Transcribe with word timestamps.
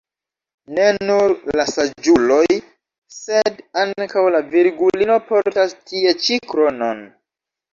Ne 0.77 0.85
nur 1.09 1.33
la 1.59 1.65
saĝuloj 1.71 2.47
sed 3.17 3.61
ankaŭ 3.83 4.25
la 4.37 4.41
Virgulino 4.55 5.19
portas 5.29 5.77
tie 5.93 6.19
ĉi 6.25 6.41
kronon. 6.55 7.07